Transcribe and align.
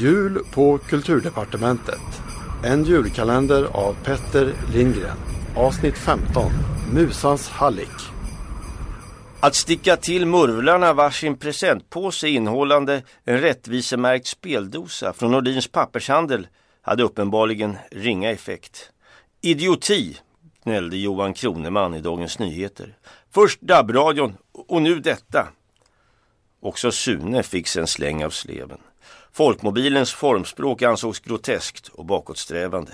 Jul 0.00 0.44
på 0.52 0.78
Kulturdepartementet. 0.78 2.22
En 2.64 2.84
julkalender 2.84 3.64
av 3.64 3.96
Petter 4.04 4.54
Lindgren. 4.72 5.16
Avsnitt 5.56 5.98
15. 5.98 6.52
Musans 6.92 7.48
hallick. 7.48 7.88
Att 9.40 9.54
sticka 9.54 9.96
till 9.96 10.26
murvlarna 10.26 10.92
varsin 10.92 11.36
presentpåse 11.36 12.28
innehållande 12.28 13.02
en 13.24 13.40
rättvisemärkt 13.40 14.26
speldosa 14.26 15.12
från 15.12 15.30
Nordins 15.30 15.68
pappershandel 15.68 16.46
hade 16.82 17.02
uppenbarligen 17.02 17.76
ringa 17.90 18.30
effekt. 18.30 18.90
Idioti, 19.40 20.16
gnällde 20.64 20.96
Johan 20.96 21.34
Kroneman 21.34 21.94
i 21.94 22.00
Dagens 22.00 22.38
Nyheter. 22.38 22.96
Först 23.30 23.60
DAB-radion 23.60 24.36
och 24.52 24.82
nu 24.82 25.00
detta. 25.00 25.48
Också 26.60 26.92
Sune 26.92 27.42
fick 27.42 27.68
sig 27.68 27.80
en 27.80 27.86
släng 27.86 28.24
av 28.24 28.30
sleven. 28.30 28.78
Folkmobilens 29.36 30.14
formspråk 30.14 30.82
ansågs 30.82 31.20
groteskt 31.20 31.88
och 31.88 32.04
bakåtsträvande. 32.04 32.92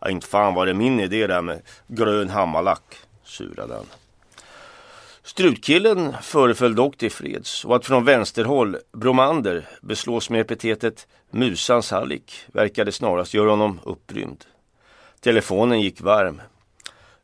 Ja, 0.00 0.10
inte 0.10 0.26
fan 0.26 0.54
var 0.54 0.66
det 0.66 0.74
min 0.74 1.00
idé 1.00 1.26
där 1.26 1.42
med 1.42 1.62
grön 1.86 2.28
hammarlack, 2.28 2.96
surade 3.24 3.74
han. 3.74 3.86
Strutkillen 5.22 6.14
föreföll 6.22 6.74
dock 6.74 6.96
till 6.96 7.10
freds 7.10 7.64
och 7.64 7.76
att 7.76 7.86
från 7.86 8.04
vänsterhåll 8.04 8.76
Bromander 8.92 9.68
beslås 9.80 10.30
med 10.30 10.40
epitetet 10.40 11.06
musans 11.30 11.90
hallick 11.90 12.32
verkade 12.46 12.92
snarast 12.92 13.34
göra 13.34 13.50
honom 13.50 13.80
upprymd. 13.84 14.44
Telefonen 15.20 15.80
gick 15.80 16.00
varm. 16.00 16.42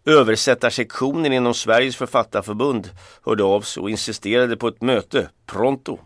Översättarsektionen 0.04 1.32
inom 1.32 1.54
Sveriges 1.54 1.96
författarförbund 1.96 2.90
hörde 3.24 3.44
av 3.44 3.60
sig 3.60 3.80
och 3.80 3.90
insisterade 3.90 4.56
på 4.56 4.68
ett 4.68 4.82
möte, 4.82 5.28
pronto. 5.46 5.98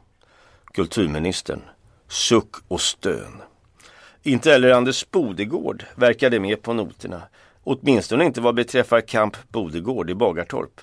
Kulturministern, 0.74 1.60
suck 2.08 2.54
och 2.68 2.80
stön. 2.80 3.42
Inte 4.22 4.50
heller 4.50 4.70
Anders 4.70 5.10
Bodegård 5.10 5.84
verkade 5.94 6.40
med 6.40 6.62
på 6.62 6.72
noterna. 6.72 7.22
Åtminstone 7.64 8.24
inte 8.24 8.40
vad 8.40 8.54
beträffar 8.54 9.00
Kamp 9.00 9.36
Bodegård 9.48 10.10
i 10.10 10.14
Bagartorp. 10.14 10.80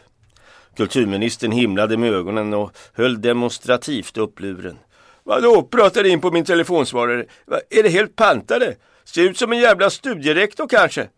Kulturministern 0.78 1.52
himlade 1.52 1.98
med 1.98 2.14
ögonen 2.14 2.54
och 2.54 2.72
höll 2.94 3.22
demonstrativt 3.22 4.18
upp 4.18 4.40
luren. 4.40 4.78
Vadå, 5.24 5.64
pratade 5.64 6.10
in 6.10 6.22
på 6.22 6.32
min 6.32 6.46
telefonsvarare. 6.46 7.26
Är 7.70 7.84
det 7.84 7.90
helt 7.90 8.16
pantade? 8.16 8.76
Ser 9.04 9.22
ut 9.22 9.38
som 9.38 9.52
en 9.52 9.60
jävla 9.60 9.90
studierektor 9.90 10.68
kanske? 10.68 11.10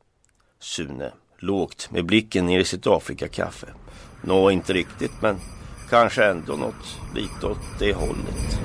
Sune, 0.60 1.12
lågt 1.40 1.92
med 1.92 2.06
blicken 2.06 2.46
ner 2.46 2.60
i 2.60 2.66
sitt 2.66 2.88
Afrikakaffe. 2.88 3.68
Nå, 4.22 4.52
inte 4.52 4.74
riktigt, 4.74 5.22
men 5.22 5.40
kanske 5.90 6.26
ändå 6.26 6.54
något 6.54 7.00
lite 7.16 7.46
åt 7.48 7.80
det 7.80 7.94
hållet. 7.94 8.60